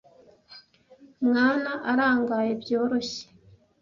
[1.27, 3.25] mwana arangaye byoroshye.